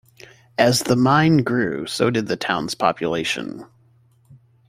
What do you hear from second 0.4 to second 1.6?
As the mine